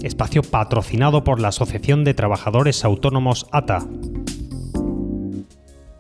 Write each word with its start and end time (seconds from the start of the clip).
Espacio 0.02 0.42
patrocinado 0.42 1.24
por 1.24 1.41
la 1.41 1.48
Asociación 1.48 2.05
de 2.05 2.14
Trabajadores 2.14 2.84
Autónomos 2.84 3.47
ATA. 3.52 3.86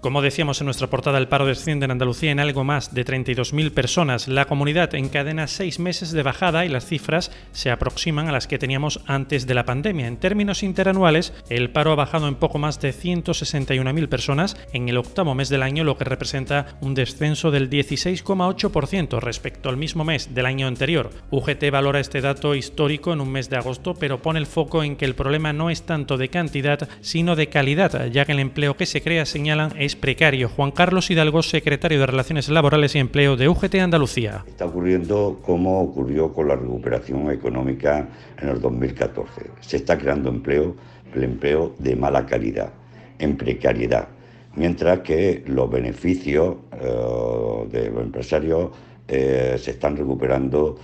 Como 0.00 0.22
decíamos 0.22 0.58
en 0.62 0.64
nuestra 0.64 0.88
portada, 0.88 1.18
el 1.18 1.28
paro 1.28 1.44
desciende 1.44 1.84
en 1.84 1.90
Andalucía 1.90 2.30
en 2.30 2.40
algo 2.40 2.64
más 2.64 2.94
de 2.94 3.04
32.000 3.04 3.70
personas. 3.70 4.28
La 4.28 4.46
comunidad 4.46 4.94
encadena 4.94 5.46
seis 5.46 5.78
meses 5.78 6.10
de 6.12 6.22
bajada 6.22 6.64
y 6.64 6.70
las 6.70 6.86
cifras 6.86 7.30
se 7.52 7.70
aproximan 7.70 8.26
a 8.26 8.32
las 8.32 8.46
que 8.46 8.58
teníamos 8.58 9.02
antes 9.04 9.46
de 9.46 9.52
la 9.52 9.66
pandemia. 9.66 10.06
En 10.06 10.16
términos 10.16 10.62
interanuales, 10.62 11.34
el 11.50 11.68
paro 11.68 11.92
ha 11.92 11.96
bajado 11.96 12.28
en 12.28 12.36
poco 12.36 12.58
más 12.58 12.80
de 12.80 12.94
161.000 12.94 14.08
personas 14.08 14.56
en 14.72 14.88
el 14.88 14.96
octavo 14.96 15.34
mes 15.34 15.50
del 15.50 15.62
año, 15.62 15.84
lo 15.84 15.98
que 15.98 16.04
representa 16.04 16.78
un 16.80 16.94
descenso 16.94 17.50
del 17.50 17.68
16,8% 17.68 19.20
respecto 19.20 19.68
al 19.68 19.76
mismo 19.76 20.04
mes 20.04 20.34
del 20.34 20.46
año 20.46 20.66
anterior. 20.66 21.10
UGT 21.30 21.70
valora 21.70 22.00
este 22.00 22.22
dato 22.22 22.54
histórico 22.54 23.12
en 23.12 23.20
un 23.20 23.30
mes 23.30 23.50
de 23.50 23.58
agosto, 23.58 23.92
pero 23.92 24.22
pone 24.22 24.38
el 24.38 24.46
foco 24.46 24.82
en 24.82 24.96
que 24.96 25.04
el 25.04 25.14
problema 25.14 25.52
no 25.52 25.68
es 25.68 25.82
tanto 25.82 26.16
de 26.16 26.30
cantidad, 26.30 26.88
sino 27.02 27.36
de 27.36 27.48
calidad, 27.50 28.06
ya 28.06 28.24
que 28.24 28.32
el 28.32 28.40
empleo 28.40 28.78
que 28.78 28.86
se 28.86 29.02
crea, 29.02 29.26
señalan, 29.26 29.74
es 29.76 29.89
precario. 29.96 30.48
Juan 30.48 30.70
Carlos 30.70 31.10
Hidalgo, 31.10 31.42
secretario 31.42 32.00
de 32.00 32.06
Relaciones 32.06 32.48
Laborales 32.48 32.94
y 32.94 32.98
Empleo 32.98 33.36
de 33.36 33.48
UGT 33.48 33.76
Andalucía. 33.76 34.44
Está 34.46 34.66
ocurriendo 34.66 35.40
como 35.44 35.80
ocurrió 35.80 36.32
con 36.32 36.48
la 36.48 36.56
recuperación 36.56 37.30
económica 37.30 38.08
en 38.40 38.48
el 38.48 38.60
2014. 38.60 39.50
Se 39.60 39.76
está 39.76 39.96
creando 39.98 40.28
empleo, 40.28 40.74
el 41.14 41.24
empleo 41.24 41.74
de 41.78 41.96
mala 41.96 42.26
calidad, 42.26 42.72
en 43.18 43.36
precariedad, 43.36 44.08
mientras 44.56 45.00
que 45.00 45.44
los 45.46 45.70
beneficios 45.70 46.56
eh, 46.72 47.68
de 47.70 47.90
los 47.90 48.02
empresarios 48.02 48.70
eh, 49.08 49.56
se 49.58 49.72
están 49.72 49.96
recuperando 49.96 50.78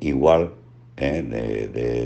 igual 0.00 0.52
eh, 0.96 1.22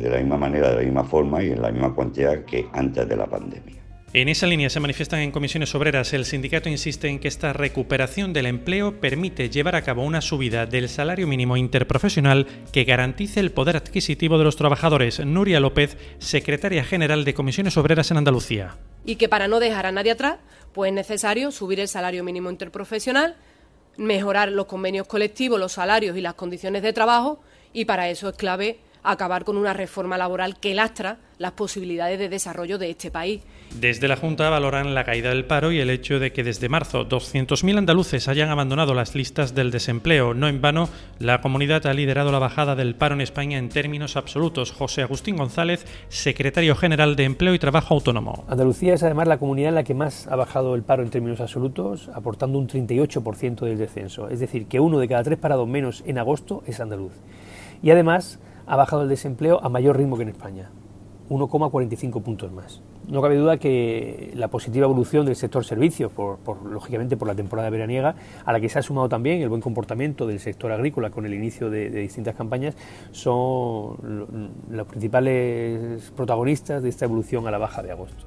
de 0.02 0.10
la 0.10 0.18
misma 0.18 0.38
manera, 0.38 0.70
de 0.70 0.76
la 0.76 0.82
misma 0.82 1.04
forma 1.04 1.42
y 1.42 1.50
en 1.50 1.62
la 1.62 1.70
misma 1.70 1.94
cuantía 1.94 2.44
que 2.44 2.66
antes 2.72 3.08
de 3.08 3.16
la 3.16 3.26
pandemia. 3.26 3.83
En 4.16 4.28
esa 4.28 4.46
línea 4.46 4.70
se 4.70 4.78
manifiestan 4.78 5.18
en 5.18 5.32
comisiones 5.32 5.74
obreras. 5.74 6.12
El 6.12 6.24
sindicato 6.24 6.68
insiste 6.68 7.08
en 7.08 7.18
que 7.18 7.26
esta 7.26 7.52
recuperación 7.52 8.32
del 8.32 8.46
empleo 8.46 9.00
permite 9.00 9.50
llevar 9.50 9.74
a 9.74 9.82
cabo 9.82 10.04
una 10.04 10.20
subida 10.20 10.66
del 10.66 10.88
salario 10.88 11.26
mínimo 11.26 11.56
interprofesional 11.56 12.46
que 12.70 12.84
garantice 12.84 13.40
el 13.40 13.50
poder 13.50 13.76
adquisitivo 13.76 14.38
de 14.38 14.44
los 14.44 14.54
trabajadores. 14.54 15.18
Nuria 15.18 15.58
López, 15.58 15.96
secretaria 16.18 16.84
general 16.84 17.24
de 17.24 17.34
comisiones 17.34 17.76
obreras 17.76 18.12
en 18.12 18.18
Andalucía. 18.18 18.76
Y 19.04 19.16
que 19.16 19.28
para 19.28 19.48
no 19.48 19.58
dejar 19.58 19.86
a 19.86 19.90
nadie 19.90 20.12
atrás, 20.12 20.36
pues 20.72 20.90
es 20.90 20.94
necesario 20.94 21.50
subir 21.50 21.80
el 21.80 21.88
salario 21.88 22.22
mínimo 22.22 22.50
interprofesional, 22.50 23.34
mejorar 23.96 24.52
los 24.52 24.66
convenios 24.66 25.08
colectivos, 25.08 25.58
los 25.58 25.72
salarios 25.72 26.16
y 26.16 26.20
las 26.20 26.34
condiciones 26.34 26.84
de 26.84 26.92
trabajo, 26.92 27.40
y 27.72 27.84
para 27.84 28.08
eso 28.08 28.28
es 28.28 28.36
clave 28.36 28.78
acabar 29.12 29.44
con 29.44 29.56
una 29.56 29.72
reforma 29.72 30.18
laboral 30.18 30.58
que 30.58 30.74
lastra 30.74 31.18
las 31.38 31.52
posibilidades 31.52 32.18
de 32.18 32.28
desarrollo 32.28 32.78
de 32.78 32.90
este 32.90 33.10
país. 33.10 33.42
Desde 33.78 34.06
la 34.06 34.16
Junta 34.16 34.48
valoran 34.50 34.94
la 34.94 35.04
caída 35.04 35.30
del 35.30 35.46
paro 35.46 35.72
y 35.72 35.80
el 35.80 35.90
hecho 35.90 36.20
de 36.20 36.32
que 36.32 36.44
desde 36.44 36.68
marzo 36.68 37.08
200.000 37.08 37.78
andaluces 37.78 38.28
hayan 38.28 38.50
abandonado 38.50 38.94
las 38.94 39.14
listas 39.14 39.54
del 39.54 39.70
desempleo. 39.70 40.32
No 40.32 40.48
en 40.48 40.60
vano, 40.60 40.88
la 41.18 41.40
comunidad 41.40 41.86
ha 41.86 41.92
liderado 41.92 42.30
la 42.30 42.38
bajada 42.38 42.76
del 42.76 42.94
paro 42.94 43.14
en 43.14 43.20
España 43.20 43.58
en 43.58 43.68
términos 43.68 44.16
absolutos. 44.16 44.70
José 44.70 45.02
Agustín 45.02 45.36
González, 45.36 45.86
secretario 46.08 46.76
general 46.76 47.16
de 47.16 47.24
Empleo 47.24 47.54
y 47.54 47.58
Trabajo 47.58 47.94
Autónomo. 47.94 48.44
Andalucía 48.48 48.94
es 48.94 49.02
además 49.02 49.26
la 49.26 49.38
comunidad 49.38 49.70
en 49.70 49.74
la 49.74 49.84
que 49.84 49.94
más 49.94 50.28
ha 50.28 50.36
bajado 50.36 50.74
el 50.76 50.82
paro 50.82 51.02
en 51.02 51.10
términos 51.10 51.40
absolutos, 51.40 52.08
aportando 52.14 52.58
un 52.58 52.68
38% 52.68 53.64
del 53.64 53.78
descenso. 53.78 54.28
Es 54.28 54.38
decir, 54.38 54.66
que 54.66 54.78
uno 54.78 55.00
de 55.00 55.08
cada 55.08 55.24
tres 55.24 55.38
parados 55.38 55.66
menos 55.66 56.04
en 56.06 56.18
agosto 56.18 56.62
es 56.66 56.78
andaluz. 56.78 57.12
Y 57.82 57.90
además 57.90 58.38
ha 58.66 58.76
bajado 58.76 59.02
el 59.02 59.08
desempleo 59.08 59.60
a 59.62 59.68
mayor 59.68 59.96
ritmo 59.96 60.16
que 60.16 60.22
en 60.22 60.30
España, 60.30 60.70
1,45 61.28 62.22
puntos 62.22 62.52
más. 62.52 62.82
No 63.08 63.20
cabe 63.20 63.36
duda 63.36 63.58
que 63.58 64.32
la 64.34 64.48
positiva 64.48 64.86
evolución 64.86 65.26
del 65.26 65.36
sector 65.36 65.64
servicios, 65.64 66.10
por, 66.10 66.38
lógicamente 66.64 67.16
por 67.16 67.28
la 67.28 67.34
temporada 67.34 67.68
veraniega, 67.68 68.14
a 68.44 68.52
la 68.52 68.60
que 68.60 68.68
se 68.68 68.78
ha 68.78 68.82
sumado 68.82 69.08
también 69.08 69.42
el 69.42 69.48
buen 69.48 69.60
comportamiento 69.60 70.26
del 70.26 70.40
sector 70.40 70.72
agrícola 70.72 71.10
con 71.10 71.26
el 71.26 71.34
inicio 71.34 71.68
de, 71.68 71.90
de 71.90 72.00
distintas 72.00 72.34
campañas, 72.34 72.74
son 73.12 74.26
los 74.70 74.86
principales 74.86 76.10
protagonistas 76.16 76.82
de 76.82 76.88
esta 76.88 77.04
evolución 77.04 77.46
a 77.46 77.50
la 77.50 77.58
baja 77.58 77.82
de 77.82 77.92
agosto. 77.92 78.24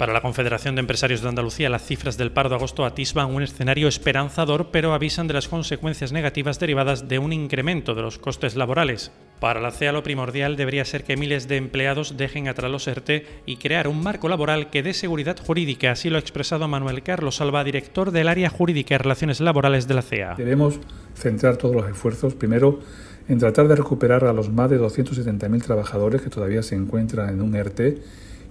Para 0.00 0.14
la 0.14 0.22
Confederación 0.22 0.76
de 0.76 0.80
Empresarios 0.80 1.20
de 1.20 1.28
Andalucía, 1.28 1.68
las 1.68 1.84
cifras 1.84 2.16
del 2.16 2.32
paro 2.32 2.48
de 2.48 2.54
agosto 2.54 2.86
atisban 2.86 3.34
un 3.34 3.42
escenario 3.42 3.86
esperanzador, 3.86 4.70
pero 4.72 4.94
avisan 4.94 5.26
de 5.26 5.34
las 5.34 5.46
consecuencias 5.46 6.10
negativas 6.10 6.58
derivadas 6.58 7.06
de 7.06 7.18
un 7.18 7.34
incremento 7.34 7.94
de 7.94 8.00
los 8.00 8.16
costes 8.16 8.56
laborales. 8.56 9.12
Para 9.40 9.60
la 9.60 9.72
CEA 9.72 9.92
lo 9.92 10.02
primordial 10.02 10.56
debería 10.56 10.86
ser 10.86 11.04
que 11.04 11.18
miles 11.18 11.48
de 11.48 11.58
empleados 11.58 12.16
dejen 12.16 12.48
atrás 12.48 12.70
los 12.70 12.88
ERTE 12.88 13.26
y 13.44 13.58
crear 13.58 13.88
un 13.88 14.02
marco 14.02 14.30
laboral 14.30 14.70
que 14.70 14.82
dé 14.82 14.94
seguridad 14.94 15.36
jurídica, 15.38 15.90
así 15.90 16.08
lo 16.08 16.16
ha 16.16 16.20
expresado 16.20 16.66
Manuel 16.66 17.02
Carlos 17.02 17.42
Alba, 17.42 17.62
director 17.62 18.10
del 18.10 18.28
área 18.28 18.48
jurídica 18.48 18.94
y 18.94 18.98
relaciones 18.98 19.38
laborales 19.40 19.86
de 19.86 19.94
la 19.94 20.00
CEA. 20.00 20.34
Debemos 20.38 20.80
centrar 21.14 21.58
todos 21.58 21.76
los 21.76 21.86
esfuerzos, 21.86 22.32
primero, 22.32 22.80
en 23.28 23.38
tratar 23.38 23.68
de 23.68 23.76
recuperar 23.76 24.24
a 24.24 24.32
los 24.32 24.50
más 24.50 24.70
de 24.70 24.80
270.000 24.80 25.62
trabajadores 25.62 26.22
que 26.22 26.30
todavía 26.30 26.62
se 26.62 26.74
encuentran 26.74 27.28
en 27.28 27.42
un 27.42 27.54
ERTE 27.54 27.98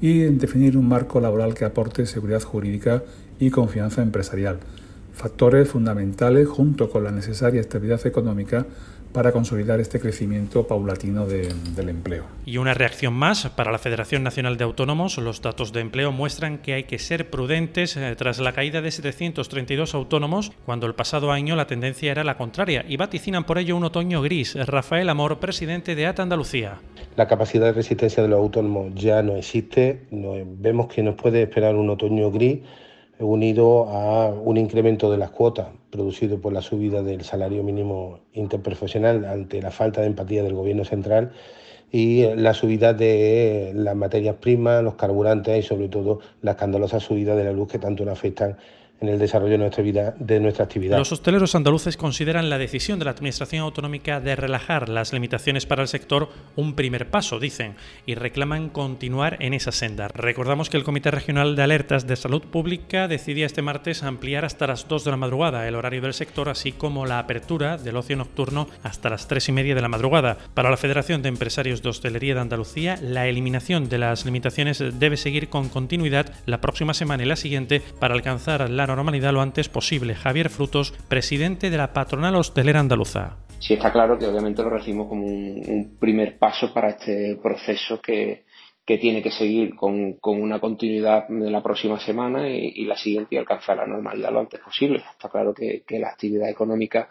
y 0.02 0.24
en 0.24 0.38
definir 0.38 0.78
un 0.78 0.88
marco 0.88 1.20
laboral 1.20 1.54
que 1.54 1.66
aporte 1.66 2.06
seguridad 2.06 2.42
jurídica 2.42 3.04
y 3.40 3.50
confianza 3.50 4.02
empresarial, 4.02 4.60
factores 5.14 5.70
fundamentales 5.70 6.48
junto 6.48 6.90
con 6.90 7.04
la 7.04 7.12
necesaria 7.12 7.62
estabilidad 7.62 8.06
económica 8.08 8.66
para 9.14 9.32
consolidar 9.32 9.80
este 9.80 10.00
crecimiento 10.00 10.68
paulatino 10.68 11.26
del 11.26 11.90
empleo. 11.90 12.26
Y 12.46 12.58
una 12.58 12.74
reacción 12.74 13.14
más 13.14 13.50
para 13.50 13.72
la 13.72 13.80
Federación 13.80 14.24
Nacional 14.24 14.58
de 14.58 14.64
Autónomos. 14.64 15.18
Los 15.18 15.42
datos 15.42 15.74
de 15.74 15.82
empleo 15.82 16.12
muestran 16.12 16.60
que 16.60 16.74
hay 16.74 16.84
que 16.84 17.00
ser 17.00 17.30
prudentes 17.30 17.98
eh, 17.98 18.16
tras 18.16 18.40
la 18.40 18.54
caída 18.54 18.82
de 18.82 18.92
732 18.92 19.94
autónomos, 19.94 20.52
cuando 20.66 20.86
el 20.86 20.96
pasado 20.96 21.32
año 21.32 21.56
la 21.56 21.68
tendencia 21.68 22.12
era 22.12 22.24
la 22.24 22.38
contraria 22.38 22.86
y 22.88 22.98
vaticinan 22.98 23.46
por 23.46 23.58
ello 23.58 23.76
un 23.76 23.84
otoño 23.84 24.22
gris. 24.22 24.56
Rafael 24.56 25.10
Amor, 25.10 25.40
presidente 25.40 25.96
de 25.96 26.06
ATA 26.06 26.24
Andalucía. 26.24 26.80
La 27.16 27.28
capacidad 27.28 27.68
de 27.68 27.74
resistencia 27.74 28.24
de 28.24 28.30
los 28.30 28.40
autónomos 28.40 28.94
ya 28.96 29.22
no 29.24 29.36
existe. 29.36 30.04
vemos 30.12 30.88
que 30.88 31.04
nos 31.04 31.16
puede 31.16 31.42
esperar 31.42 31.76
un 31.76 31.90
otoño 31.90 32.32
gris 32.32 32.60
unido 33.20 33.90
a 33.90 34.30
un 34.30 34.58
incremento 34.58 35.12
de 35.12 35.18
las 35.18 35.32
cuotas 35.32 35.68
producido 35.90 36.40
por 36.40 36.54
la 36.54 36.62
subida 36.62 37.04
del 37.04 37.24
salario 37.24 37.64
mínimo 37.64 38.20
interprofesional 38.34 39.26
ante 39.26 39.62
la 39.62 39.72
falta 39.72 40.02
de 40.02 40.08
empatía 40.08 40.44
del 40.44 40.54
gobierno 40.54 40.86
central 40.86 41.32
y 41.92 42.24
la 42.36 42.54
subida 42.54 42.94
de 42.94 43.72
las 43.76 43.96
materias 43.96 44.36
primas, 44.36 44.84
los 44.84 44.96
carburantes 44.96 45.58
y 45.58 45.68
sobre 45.68 45.90
todo 45.90 46.20
la 46.42 46.52
escandalosa 46.52 47.00
subida 47.00 47.36
de 47.36 47.44
la 47.44 47.52
luz 47.52 47.68
que 47.68 47.80
tanto 47.80 48.06
nos 48.06 48.14
afectan 48.14 48.58
en 49.02 49.10
el 49.10 49.20
desarrollo 49.20 49.54
de 49.54 49.58
nuestra, 49.60 49.84
vida, 49.84 50.14
de 50.20 50.40
nuestra 50.40 50.66
actividad. 50.66 50.98
Los 50.98 51.12
hosteleros 51.12 51.56
andaluces 51.56 51.98
consideran 51.98 52.50
la 52.50 52.58
decisión 52.58 53.00
de 53.00 53.06
la 53.06 53.12
Administración 53.12 53.64
Autonómica 53.64 54.20
de 54.20 54.36
relajar 54.36 54.90
las 54.90 55.14
limitaciones 55.14 55.66
para 55.66 55.82
el 55.82 55.88
sector 55.88 56.30
un 56.56 56.74
primer 56.74 57.10
paso, 57.10 57.40
dicen, 57.40 57.76
y 58.06 58.16
reclaman 58.16 58.70
continuar 58.70 59.38
en 59.40 59.54
esa 59.54 59.72
senda. 59.72 60.10
Recordamos 60.10 60.70
que 60.70 60.78
el 60.78 60.84
Comité 60.84 61.12
Regional 61.12 61.56
de 61.56 61.64
Alertas 61.64 62.08
de 62.08 62.16
Salud 62.16 62.42
Pública 62.42 63.08
decidía 63.08 63.46
este 63.46 63.62
martes 63.62 64.04
ampliar 64.04 64.46
hasta 64.46 64.68
las 64.68 64.88
2 64.88 65.06
de 65.06 65.12
la 65.12 65.18
madrugada 65.18 65.68
el 65.68 65.76
horario 65.76 66.02
del 66.02 66.14
sector, 66.14 66.50
así 66.50 66.72
como 66.72 67.06
la 67.06 67.20
apertura 67.20 67.78
del 67.78 67.98
ocio 67.98 68.18
nocturno 68.18 68.68
hasta 68.84 69.10
las 69.10 69.28
3 69.28 69.50
y 69.50 69.52
media 69.54 69.76
de 69.76 69.82
la 69.82 69.88
madrugada. 69.88 70.38
Para 70.54 70.70
la 70.70 70.78
Federación 70.78 71.22
de 71.22 71.30
Empresarios 71.30 71.82
de 71.82 71.90
Hostelería 71.90 72.36
de 72.36 72.42
Andalucía, 72.42 73.00
la 73.02 73.28
eliminación 73.28 73.88
de 73.88 73.98
las 73.98 74.26
limitaciones 74.26 74.84
debe 75.00 75.18
seguir 75.18 75.50
con 75.50 75.70
continuidad 75.70 76.34
la 76.46 76.62
próxima 76.62 76.94
semana 76.94 77.24
y 77.24 77.28
la 77.28 77.36
siguiente 77.36 77.82
para 78.00 78.14
alcanzar 78.14 78.70
la 78.70 78.89
normalidad 78.96 79.34
lo 79.34 79.42
antes 79.42 79.70
posible. 79.70 80.16
Javier 80.16 80.50
Frutos, 80.50 80.94
presidente 81.08 81.70
de 81.70 81.78
la 81.78 81.94
patronal 81.94 82.36
hostelera 82.36 82.80
andaluza. 82.80 83.38
Sí 83.60 83.74
está 83.74 83.92
claro 83.92 84.18
que 84.18 84.26
obviamente 84.26 84.64
lo 84.64 84.70
recibimos 84.70 85.08
como 85.08 85.26
un, 85.26 85.98
primer 86.00 86.38
paso 86.38 86.74
para 86.74 86.90
este 86.90 87.38
proceso 87.42 88.02
que, 88.02 88.46
tiene 88.86 89.22
que 89.22 89.30
seguir 89.30 89.76
con, 89.76 90.18
una 90.24 90.60
continuidad 90.60 91.28
de 91.28 91.52
la 91.52 91.62
próxima 91.62 92.00
semana 92.00 92.50
y, 92.50 92.86
la 92.86 92.98
siguiente 92.98 93.36
y 93.36 93.38
alcanzar 93.38 93.78
la 93.78 93.86
normalidad 93.86 94.32
lo 94.32 94.40
antes 94.40 94.60
posible. 94.60 95.04
Está 95.12 95.30
claro 95.30 95.54
que, 95.54 95.84
que 95.86 96.00
la 96.00 96.10
actividad 96.10 96.50
económica 96.50 97.08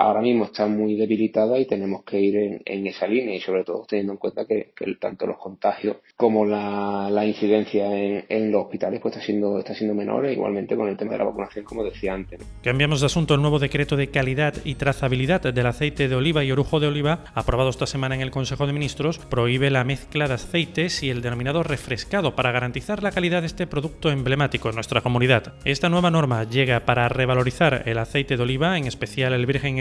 ahora 0.00 0.22
mismo 0.22 0.46
está 0.46 0.66
muy 0.66 0.96
debilitada 0.96 1.58
y 1.58 1.66
tenemos 1.66 2.04
que 2.04 2.18
ir 2.18 2.62
en, 2.64 2.86
esa 2.86 3.06
línea 3.06 3.34
y 3.34 3.40
sobre 3.40 3.64
todo 3.64 3.84
teniendo 3.86 4.14
en 4.14 4.18
cuenta 4.18 4.46
que, 4.46 4.72
tanto 4.98 5.26
los 5.26 5.36
contagios 5.36 5.98
como 6.16 6.46
la, 6.46 7.24
incidencia 7.26 7.86
en, 7.94 8.50
los 8.50 8.64
hospitales 8.64 9.00
pues 9.00 9.14
está 9.14 9.24
siendo, 9.24 9.58
está 9.58 9.74
siendo 9.74 9.94
menor 9.94 10.24
e 10.24 10.32
igualmente 10.32 10.74
con 10.74 10.88
el 10.88 10.96
tema 10.96 11.12
de 11.12 11.18
la 11.18 11.24
vacunación 11.24 11.64
como 11.66 11.84
decía 11.84 12.14
antes. 12.14 12.40
Cambiamos 12.62 13.00
de 13.00 13.06
asunto. 13.06 13.34
El 13.34 13.42
nuevo 13.42 13.58
decreto 13.58 13.96
de 13.96 14.08
calidad 14.08 14.54
y 14.64 14.76
trazabilidad 14.76 15.42
del 15.42 15.66
aceite 15.66 16.08
de 16.08 16.16
oliva 16.16 16.42
y 16.42 16.50
orujo 16.50 16.80
de 16.80 16.86
oliva 16.86 17.24
aprobado 17.34 17.68
esta 17.68 17.86
semana 17.86 18.14
en 18.14 18.22
el 18.22 18.30
Consejo 18.30 18.66
de 18.66 18.72
Ministros 18.72 19.18
prohíbe 19.18 19.70
la 19.70 19.84
mezcla 19.84 20.26
de 20.28 20.34
aceites 20.34 21.02
y 21.02 21.10
el 21.10 21.20
denominado 21.20 21.62
refrescado 21.62 22.34
para 22.34 22.52
garantizar 22.52 23.02
la 23.02 23.12
calidad 23.12 23.42
de 23.42 23.46
este 23.48 23.66
producto 23.66 24.10
emblemático 24.10 24.70
en 24.70 24.76
nuestra 24.76 25.02
comunidad. 25.02 25.52
Esta 25.66 25.90
nueva 25.90 26.10
norma 26.10 26.44
llega 26.44 26.86
para 26.86 27.08
revalorizar 27.10 27.82
el 27.86 27.98
aceite 27.98 28.38
de 28.38 28.42
oliva, 28.42 28.78
en 28.78 28.86
especial 28.86 29.34
el 29.34 29.46
virgen 29.46 29.78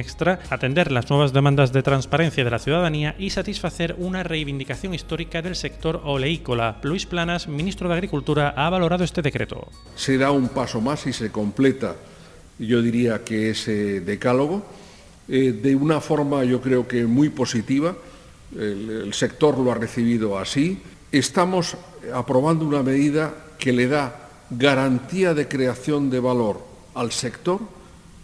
atender 0.49 0.91
las 0.91 1.09
nuevas 1.09 1.33
demandas 1.33 1.71
de 1.71 1.83
transparencia 1.83 2.43
de 2.43 2.49
la 2.49 2.59
ciudadanía 2.59 3.15
y 3.17 3.29
satisfacer 3.29 3.95
una 3.97 4.23
reivindicación 4.23 4.93
histórica 4.93 5.41
del 5.41 5.55
sector 5.55 6.01
oleícola. 6.03 6.79
Luis 6.83 7.05
Planas, 7.05 7.47
ministro 7.47 7.87
de 7.87 7.95
Agricultura, 7.95 8.53
ha 8.55 8.69
valorado 8.69 9.03
este 9.03 9.21
decreto. 9.21 9.67
Se 9.95 10.17
da 10.17 10.31
un 10.31 10.49
paso 10.49 10.81
más 10.81 11.05
y 11.07 11.13
se 11.13 11.31
completa, 11.31 11.95
yo 12.57 12.81
diría 12.81 13.23
que 13.23 13.51
ese 13.51 14.01
decálogo, 14.01 14.65
eh, 15.27 15.51
de 15.51 15.75
una 15.75 16.01
forma 16.01 16.43
yo 16.43 16.61
creo 16.61 16.87
que 16.87 17.05
muy 17.05 17.29
positiva. 17.29 17.95
el 18.57 19.13
sector 19.13 19.59
lo 19.59 19.71
ha 19.71 19.75
recibido 19.75 20.39
así. 20.39 20.81
Estamos 21.11 21.77
aprobando 22.11 22.65
una 22.65 22.81
medida 22.81 23.31
que 23.59 23.71
le 23.71 23.87
da 23.87 24.29
garantía 24.49 25.35
de 25.35 25.47
creación 25.47 26.09
de 26.09 26.19
valor 26.19 26.65
al 26.95 27.11
sector 27.11 27.59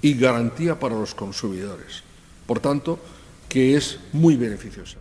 y 0.05 0.13
garantía 0.13 0.79
para 0.79 0.93
los 0.93 1.15
consumidores. 1.15 2.03
Por 2.45 2.59
tanto, 2.59 2.99
que 3.49 3.75
es 3.75 3.97
muy 4.13 4.35
beneficiosa. 4.35 4.97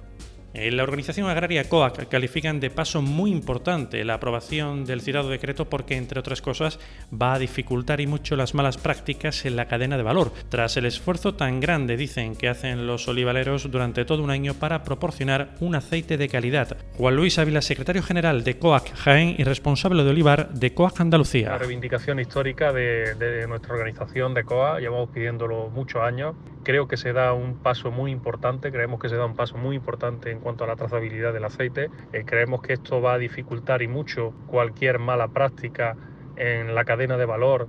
En 0.57 0.77
la 0.77 0.85
organización 0.85 1.29
agraria 1.29 1.69
COAC 1.69 2.09
califican 2.09 2.61
de 2.61 2.71
paso 2.71 3.03
muy 3.03 3.33
importante 3.33 4.05
la 4.05 4.15
aprobación 4.15 4.85
del 4.85 5.01
citado 5.01 5.29
decreto 5.29 5.69
porque, 5.69 5.97
entre 5.97 6.21
otras 6.21 6.41
cosas, 6.41 6.79
va 7.13 7.35
a 7.35 7.41
dificultar 7.41 8.01
y 8.01 8.07
mucho 8.07 8.37
las 8.37 8.55
malas 8.55 8.79
prácticas 8.79 9.47
en 9.47 9.57
la 9.57 9.67
cadena 9.67 9.97
de 9.97 10.05
valor, 10.05 10.33
tras 10.51 10.77
el 10.77 10.87
esfuerzo 10.87 11.35
tan 11.35 11.59
grande, 11.59 11.97
dicen, 11.97 12.37
que 12.37 12.49
hacen 12.49 12.87
los 12.87 13.09
olivaleros 13.09 13.69
durante 13.69 14.05
todo 14.05 14.23
un 14.23 14.31
año 14.31 14.55
para 14.55 14.85
proporcionar 14.85 15.57
un 15.59 15.75
aceite 15.75 16.17
de 16.17 16.29
calidad. 16.29 16.77
Juan 16.99 17.17
Luis 17.17 17.37
Ávila, 17.41 17.61
secretario 17.61 18.05
general 18.05 18.45
de 18.45 18.57
COAC 18.57 18.95
Jaén 18.95 19.35
y 19.37 19.43
responsable 19.43 20.05
de 20.05 20.11
Olivar 20.11 20.51
de 20.51 20.73
COAC 20.73 21.01
Andalucía. 21.01 21.49
La 21.49 21.59
reivindicación 21.59 22.21
histórica 22.21 22.73
de, 22.73 23.17
de 23.17 23.49
nuestra 23.49 23.75
organización 23.75 24.35
de 24.35 24.45
COAC, 24.45 24.79
llevamos 24.79 25.11
pidiéndolo 25.11 25.69
muchos 25.71 26.01
años 26.01 26.37
creo 26.65 26.89
que 26.89 26.97
se 26.97 27.13
da 27.13 27.33
un 27.33 27.59
paso 27.59 27.91
muy 27.91 28.11
importante, 28.11 28.73
creemos 28.73 28.99
que 28.99 29.09
se 29.09 29.17
da 29.17 29.25
un 29.25 29.37
paso 29.37 29.57
muy 29.57 29.77
importante 29.77 30.31
en 30.31 30.41
cuanto 30.41 30.65
a 30.65 30.67
la 30.67 30.77
trazabilidad 30.77 31.33
del 31.33 31.45
aceite. 31.45 31.91
Eh, 32.13 32.25
creemos 32.27 32.63
que 32.63 32.73
esto 32.73 33.01
va 33.01 33.15
a 33.15 33.19
dificultar 33.19 33.83
y 33.83 33.89
mucho 33.89 34.33
cualquier 34.47 34.99
mala 34.99 35.29
práctica 35.29 35.97
en 36.37 36.75
la 36.75 36.85
cadena 36.85 37.17
de 37.17 37.27
valor 37.27 37.69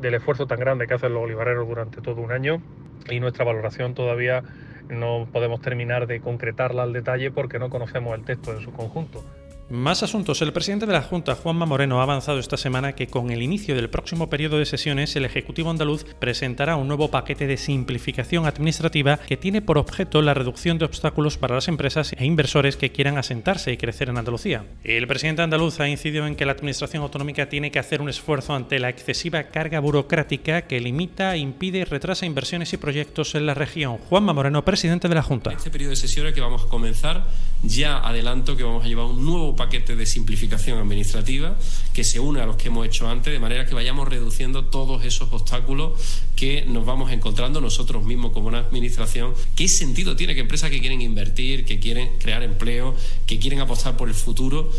del 0.00 0.14
esfuerzo 0.14 0.46
tan 0.46 0.58
grande 0.58 0.86
que 0.86 0.94
hacen 0.94 1.14
los 1.14 1.22
olivareros 1.22 1.66
durante 1.66 2.00
todo 2.02 2.20
un 2.20 2.32
año 2.32 2.60
y 3.08 3.20
nuestra 3.20 3.44
valoración 3.44 3.94
todavía 3.94 4.42
no 4.88 5.26
podemos 5.32 5.60
terminar 5.60 6.06
de 6.06 6.20
concretarla 6.20 6.82
al 6.82 6.92
detalle 6.92 7.30
porque 7.30 7.58
no 7.58 7.70
conocemos 7.70 8.18
el 8.18 8.24
texto 8.24 8.52
en 8.52 8.60
su 8.60 8.72
conjunto. 8.72 9.24
Más 9.72 10.02
asuntos. 10.02 10.42
El 10.42 10.52
presidente 10.52 10.84
de 10.84 10.92
la 10.92 11.00
Junta, 11.00 11.34
Juanma 11.34 11.64
Moreno, 11.64 12.00
ha 12.00 12.02
avanzado 12.02 12.38
esta 12.38 12.58
semana 12.58 12.92
que 12.92 13.06
con 13.06 13.30
el 13.30 13.40
inicio 13.40 13.74
del 13.74 13.88
próximo 13.88 14.28
periodo 14.28 14.58
de 14.58 14.66
sesiones, 14.66 15.16
el 15.16 15.24
Ejecutivo 15.24 15.70
andaluz 15.70 16.04
presentará 16.18 16.76
un 16.76 16.88
nuevo 16.88 17.10
paquete 17.10 17.46
de 17.46 17.56
simplificación 17.56 18.44
administrativa 18.44 19.16
que 19.16 19.38
tiene 19.38 19.62
por 19.62 19.78
objeto 19.78 20.20
la 20.20 20.34
reducción 20.34 20.76
de 20.76 20.84
obstáculos 20.84 21.38
para 21.38 21.54
las 21.54 21.68
empresas 21.68 22.12
e 22.18 22.26
inversores 22.26 22.76
que 22.76 22.92
quieran 22.92 23.16
asentarse 23.16 23.72
y 23.72 23.78
crecer 23.78 24.10
en 24.10 24.18
Andalucía. 24.18 24.66
El 24.84 25.06
presidente 25.06 25.40
andaluz 25.40 25.80
ha 25.80 25.88
incidido 25.88 26.26
en 26.26 26.36
que 26.36 26.44
la 26.44 26.52
Administración 26.52 27.02
autonómica 27.02 27.48
tiene 27.48 27.70
que 27.70 27.78
hacer 27.78 28.02
un 28.02 28.10
esfuerzo 28.10 28.54
ante 28.54 28.78
la 28.78 28.90
excesiva 28.90 29.44
carga 29.44 29.80
burocrática 29.80 30.66
que 30.66 30.80
limita, 30.80 31.34
impide 31.38 31.78
y 31.78 31.84
retrasa 31.84 32.26
inversiones 32.26 32.74
y 32.74 32.76
proyectos 32.76 33.34
en 33.36 33.46
la 33.46 33.54
región. 33.54 33.96
Juanma 33.96 34.34
Moreno, 34.34 34.66
presidente 34.66 35.08
de 35.08 35.14
la 35.14 35.22
Junta. 35.22 35.50
Este 35.50 35.70
periodo 35.70 35.92
de 35.92 35.96
sesiones 35.96 36.34
que 36.34 36.42
vamos 36.42 36.62
a 36.62 36.68
comenzar, 36.68 37.24
ya 37.62 38.00
adelanto 38.00 38.54
que 38.54 38.64
vamos 38.64 38.84
a 38.84 38.88
llevar 38.88 39.06
un 39.06 39.24
nuevo 39.24 39.56
paquete 39.56 39.61
de 39.70 40.06
simplificación 40.06 40.78
administrativa 40.78 41.56
que 41.92 42.04
se 42.04 42.18
une 42.18 42.40
a 42.40 42.46
los 42.46 42.56
que 42.56 42.68
hemos 42.68 42.86
hecho 42.86 43.08
antes, 43.08 43.32
de 43.32 43.38
manera 43.38 43.64
que 43.64 43.74
vayamos 43.74 44.08
reduciendo 44.08 44.64
todos 44.64 45.04
esos 45.04 45.32
obstáculos 45.32 45.92
que 46.34 46.64
nos 46.66 46.84
vamos 46.84 47.12
encontrando 47.12 47.60
nosotros 47.60 48.04
mismos 48.04 48.32
como 48.32 48.48
una 48.48 48.58
administración. 48.58 49.34
¿Qué 49.54 49.68
sentido 49.68 50.16
tiene 50.16 50.34
que 50.34 50.40
empresas 50.40 50.70
que 50.70 50.80
quieren 50.80 51.00
invertir, 51.00 51.64
que 51.64 51.78
quieren 51.78 52.10
crear 52.18 52.42
empleo, 52.42 52.96
que 53.26 53.38
quieren 53.38 53.60
apostar 53.60 53.96
por 53.96 54.08
el 54.08 54.14
futuro, 54.14 54.70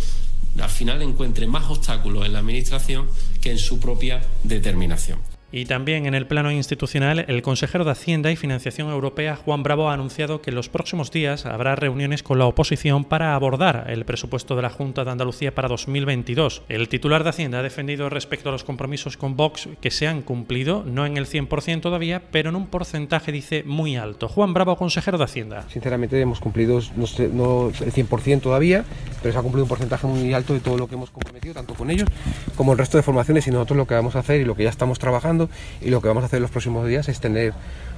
al 0.59 0.69
final 0.69 1.01
encuentre 1.01 1.47
más 1.47 1.69
obstáculos 1.69 2.25
en 2.25 2.33
la 2.33 2.39
administración 2.39 3.07
que 3.41 3.51
en 3.51 3.59
su 3.59 3.79
propia 3.79 4.25
determinación? 4.43 5.32
Y 5.55 5.65
también 5.65 6.07
en 6.07 6.15
el 6.15 6.25
plano 6.25 6.51
institucional, 6.51 7.25
el 7.27 7.43
consejero 7.43 7.85
de 7.85 7.91
Hacienda 7.91 8.31
y 8.31 8.35
Financiación 8.35 8.89
Europea, 8.89 9.35
Juan 9.35 9.61
Bravo, 9.61 9.87
ha 9.87 9.93
anunciado 9.93 10.41
que 10.41 10.49
en 10.49 10.55
los 10.55 10.67
próximos 10.67 11.11
días 11.11 11.45
habrá 11.45 11.75
reuniones 11.75 12.23
con 12.23 12.39
la 12.39 12.47
oposición 12.47 13.05
para 13.05 13.35
abordar 13.35 13.85
el 13.87 14.03
presupuesto 14.03 14.55
de 14.55 14.63
la 14.63 14.71
Junta 14.71 15.05
de 15.05 15.11
Andalucía 15.11 15.53
para 15.53 15.67
2022. 15.67 16.63
El 16.69 16.89
titular 16.89 17.23
de 17.23 17.29
Hacienda 17.29 17.59
ha 17.59 17.61
defendido 17.61 18.09
respecto 18.09 18.49
a 18.49 18.51
los 18.51 18.63
compromisos 18.63 19.15
con 19.15 19.37
Vox 19.37 19.69
que 19.79 19.91
se 19.91 20.07
han 20.07 20.23
cumplido, 20.23 20.83
no 20.87 21.05
en 21.05 21.17
el 21.17 21.27
100% 21.27 21.81
todavía, 21.81 22.23
pero 22.31 22.49
en 22.49 22.55
un 22.55 22.65
porcentaje, 22.65 23.31
dice, 23.31 23.61
muy 23.63 23.95
alto. 23.95 24.27
Juan 24.29 24.55
Bravo, 24.55 24.75
consejero 24.75 25.19
de 25.19 25.25
Hacienda. 25.25 25.65
Sinceramente 25.69 26.19
hemos 26.19 26.39
cumplido 26.39 26.79
no, 26.95 27.05
no 27.31 27.67
el 27.67 27.93
100% 27.93 28.41
todavía, 28.41 28.85
pero 29.21 29.31
se 29.31 29.37
ha 29.37 29.43
cumplido 29.43 29.65
un 29.65 29.69
porcentaje 29.69 30.07
muy 30.07 30.33
alto 30.33 30.55
de 30.55 30.61
todo 30.61 30.79
lo 30.79 30.87
que 30.87 30.95
hemos 30.95 31.11
comprometido, 31.11 31.53
tanto 31.53 31.75
con 31.75 31.91
ellos 31.91 32.09
como 32.55 32.71
el 32.71 32.79
resto 32.79 32.97
de 32.97 33.03
formaciones 33.03 33.45
y 33.45 33.51
nosotros 33.51 33.77
lo 33.77 33.85
que 33.85 33.93
vamos 33.93 34.15
a 34.15 34.19
hacer 34.19 34.41
y 34.41 34.45
lo 34.45 34.55
que 34.55 34.63
ya 34.63 34.71
estamos 34.71 34.97
trabajando 34.97 35.42
y 35.81 35.89
lo 35.89 36.01
que 36.01 36.07
vamos 36.07 36.23
a 36.23 36.27
hacer 36.27 36.37
en 36.37 36.43
los 36.43 36.51
próximos 36.51 36.87
días 36.87 37.09
es 37.09 37.19
tener 37.19 37.53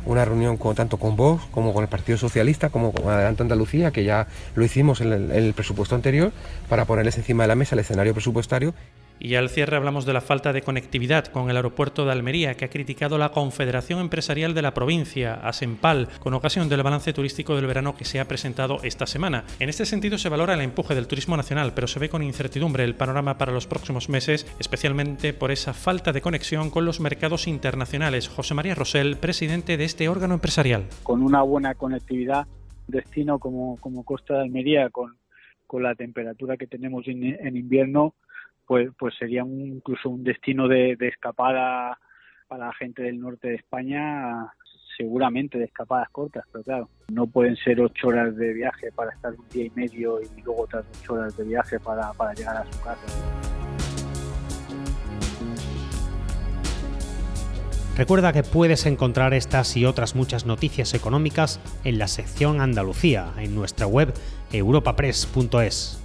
una 0.05 0.23
reunión 0.23 0.57
tanto 0.75 0.97
con 0.97 1.15
Vox 1.15 1.43
como 1.51 1.73
con 1.73 1.83
el 1.83 1.89
Partido 1.89 2.17
Socialista, 2.17 2.69
como 2.69 2.91
con 2.91 3.09
Adelante 3.09 3.41
Andalucía, 3.41 3.91
que 3.91 4.03
ya 4.03 4.27
lo 4.55 4.63
hicimos 4.63 5.01
en 5.01 5.31
el 5.31 5.53
presupuesto 5.53 5.95
anterior, 5.95 6.31
para 6.69 6.85
ponerles 6.85 7.17
encima 7.17 7.43
de 7.43 7.47
la 7.47 7.55
mesa 7.55 7.75
el 7.75 7.79
escenario 7.79 8.13
presupuestario 8.13 8.73
y 9.19 9.35
al 9.35 9.49
cierre 9.49 9.77
hablamos 9.77 10.05
de 10.05 10.13
la 10.13 10.21
falta 10.21 10.53
de 10.53 10.61
conectividad 10.61 11.25
con 11.25 11.49
el 11.49 11.55
aeropuerto 11.55 12.05
de 12.05 12.11
Almería, 12.11 12.55
que 12.55 12.65
ha 12.65 12.69
criticado 12.69 13.17
la 13.17 13.29
Confederación 13.29 13.99
Empresarial 13.99 14.53
de 14.53 14.61
la 14.61 14.73
provincia, 14.73 15.35
ASEMPAL, 15.35 16.09
con 16.19 16.33
ocasión 16.33 16.69
del 16.69 16.83
balance 16.83 17.13
turístico 17.13 17.55
del 17.55 17.67
verano 17.67 17.95
que 17.95 18.05
se 18.05 18.19
ha 18.19 18.27
presentado 18.27 18.79
esta 18.83 19.07
semana. 19.07 19.45
En 19.59 19.69
este 19.69 19.85
sentido 19.85 20.17
se 20.17 20.29
valora 20.29 20.53
el 20.53 20.61
empuje 20.61 20.95
del 20.95 21.07
turismo 21.07 21.37
nacional, 21.37 21.73
pero 21.73 21.87
se 21.87 21.99
ve 21.99 22.09
con 22.09 22.23
incertidumbre 22.23 22.83
el 22.83 22.95
panorama 22.95 23.37
para 23.37 23.51
los 23.51 23.67
próximos 23.67 24.09
meses, 24.09 24.45
especialmente 24.59 25.33
por 25.33 25.51
esa 25.51 25.73
falta 25.73 26.11
de 26.11 26.21
conexión 26.21 26.69
con 26.69 26.85
los 26.85 26.99
mercados 26.99 27.47
internacionales. 27.47 28.27
José 28.27 28.53
María 28.53 28.75
Rosell, 28.75 29.17
presidente 29.17 29.77
de 29.77 29.85
este 29.85 30.09
órgano 30.09 30.35
empresarial. 30.35 30.85
Con 31.03 31.23
una 31.23 31.41
buena 31.41 31.75
conectividad, 31.75 32.47
destino 32.87 33.39
como, 33.39 33.77
Costa 34.03 34.35
de 34.35 34.41
Almería, 34.41 34.89
con 34.89 35.15
la 35.81 35.95
temperatura 35.95 36.57
que 36.57 36.67
tenemos 36.67 37.07
en 37.07 37.57
invierno, 37.57 38.13
pues, 38.65 38.89
pues 38.97 39.15
sería 39.17 39.41
incluso 39.41 40.09
un 40.09 40.23
destino 40.23 40.67
de, 40.67 40.97
escapada 40.99 41.97
para 42.47 42.67
la 42.67 42.73
gente 42.73 43.03
del 43.03 43.19
norte 43.19 43.49
de 43.49 43.55
España, 43.55 44.51
seguramente 44.97 45.57
de 45.57 45.65
escapadas 45.65 46.09
cortas, 46.11 46.45
pero 46.51 46.63
claro, 46.63 46.89
no 47.11 47.27
pueden 47.27 47.55
ser 47.57 47.81
ocho 47.81 48.07
horas 48.07 48.35
de 48.35 48.53
viaje 48.53 48.91
para 48.93 49.11
estar 49.11 49.33
un 49.33 49.47
día 49.49 49.65
y 49.65 49.71
medio 49.71 50.21
y 50.21 50.41
luego 50.41 50.63
otras 50.63 50.85
ocho 51.01 51.13
horas 51.13 51.35
de 51.37 51.43
viaje 51.43 51.79
para, 51.79 52.13
para 52.13 52.33
llegar 52.33 52.57
a 52.57 52.71
su 52.71 52.81
casa. 52.83 53.55
Recuerda 57.97 58.33
que 58.33 58.43
puedes 58.43 58.85
encontrar 58.85 59.33
estas 59.33 59.77
y 59.77 59.85
otras 59.85 60.15
muchas 60.15 60.45
noticias 60.45 60.93
económicas 60.93 61.61
en 61.85 61.97
la 61.97 62.09
sección 62.09 62.59
Andalucía, 62.59 63.31
en 63.37 63.55
nuestra 63.55 63.87
web 63.87 64.13
europapress.es. 64.51 66.04